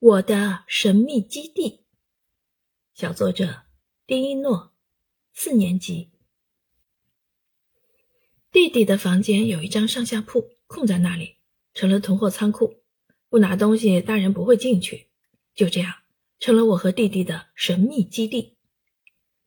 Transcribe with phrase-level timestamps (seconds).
[0.00, 1.80] 我的神秘基地，
[2.94, 3.62] 小作者
[4.06, 4.72] 丁一诺，
[5.34, 6.12] 四年级。
[8.52, 11.38] 弟弟的房间有一张上下铺空在那里，
[11.74, 12.76] 成了囤货仓库。
[13.28, 15.08] 不拿东西，大人不会进去。
[15.52, 15.92] 就这样，
[16.38, 18.56] 成了我和弟弟的神秘基地。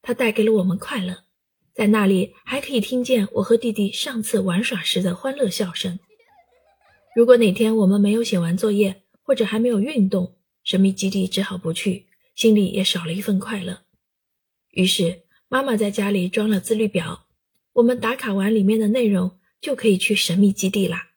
[0.00, 1.24] 它带给了我们快乐，
[1.74, 5.98] 在那里还可以听见我和弟弟上次玩耍时的欢乐笑声。
[7.14, 10.36] 如果哪天我们没有写完作业，或者还没有运动，
[10.68, 13.84] 神秘基地只好不去，心里也少了一份快乐。
[14.72, 17.26] 于是妈妈在家里装了自律表，
[17.72, 21.08] 我们打卡完里面的内容，就可以去神秘基地啦。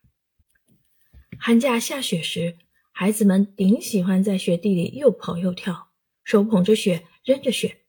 [1.38, 2.56] 寒假下雪时，
[2.92, 5.92] 孩子们顶喜欢在雪地里又跑又跳，
[6.24, 7.82] 手捧着雪，扔着雪。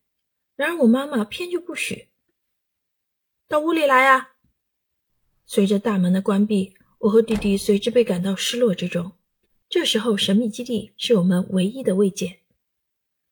[0.57, 2.09] 然而我妈妈偏就不许。
[3.47, 4.31] 到屋里来呀！
[5.45, 9.13] 随着大门的关闭，我和弟弟随之被赶到失落之中。
[9.73, 12.41] 这时候，神秘基地是我们唯一的慰藉。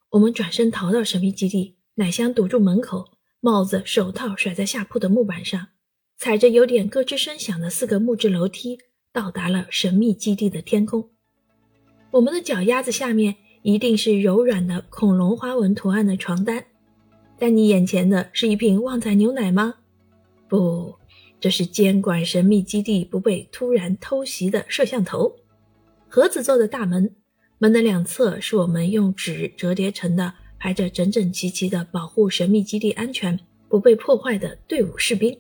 [0.10, 3.12] 我们转身逃到神秘基地，奶香堵住门口，
[3.42, 5.68] 帽子、手套甩在下铺的木板上，
[6.18, 8.80] 踩着有点咯吱声响的四个木质楼梯，
[9.14, 11.12] 到达了神秘基地的天空。
[12.10, 16.66] 我们的脚丫子下面一定是柔软的恐龙花纹图案的床单，
[17.38, 19.76] 在你眼前的是一瓶旺仔牛奶吗？
[20.50, 20.96] 不，
[21.40, 25.36] 这是监管神秘基地不被突然偷袭的摄像头。
[26.14, 27.10] 盒子做的大门，
[27.58, 35.34] 门的两侧是我们用纸折叠成的、排着整整齐齐的保护神秘基地安全不被破坏的队伍士兵。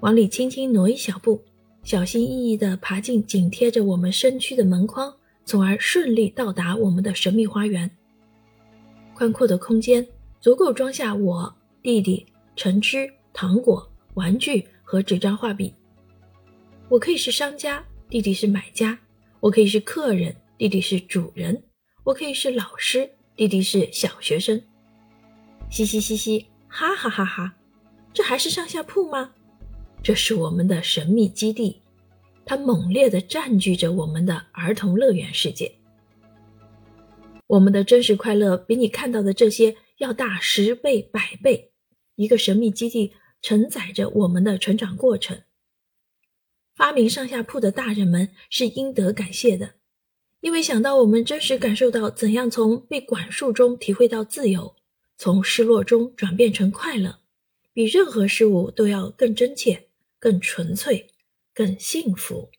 [0.00, 1.42] 往里轻轻挪一小步，
[1.82, 5.10] 小心翼翼地爬进紧贴着我们身躯的门框，
[5.46, 7.90] 从而顺利到达我们的神秘花园。
[9.14, 10.06] 宽阔的空间
[10.38, 11.50] 足够装下我、
[11.82, 15.72] 弟弟、橙汁、糖果、玩具和纸张画笔。
[16.90, 18.98] 我可以是商家，弟弟是买家。
[19.46, 21.54] 我可以是客人，弟弟是主人；
[22.02, 24.60] 我可以是老师，弟弟是小学生。
[25.70, 27.54] 嘻嘻嘻嘻，哈哈哈哈！
[28.12, 29.34] 这还是上下铺吗？
[30.02, 31.80] 这是我们的神秘基地，
[32.44, 35.70] 它猛烈地占据着我们的儿童乐园世界。
[37.46, 41.70] 我们的真实快乐比你看到的这些要大十倍、百倍。
[42.16, 43.12] 一个神秘基地
[43.42, 45.40] 承载着我们的成长过程。
[46.76, 49.76] 发明上下铺的大人们是应得感谢的，
[50.40, 54.76] 因为想到我们真实感受到怎样从被管束中体会到自由，
[55.16, 57.20] 从失落中转变成快乐，
[57.72, 59.86] 比任何事物都要更真切、
[60.18, 61.08] 更纯粹、
[61.54, 62.50] 更幸福。